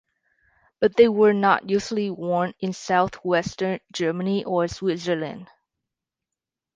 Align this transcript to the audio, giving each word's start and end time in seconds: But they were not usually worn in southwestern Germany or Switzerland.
But 0.79 0.95
they 0.95 1.07
were 1.07 1.31
not 1.31 1.69
usually 1.69 2.09
worn 2.09 2.55
in 2.59 2.73
southwestern 2.73 3.81
Germany 3.91 4.43
or 4.43 4.67
Switzerland. 4.67 5.47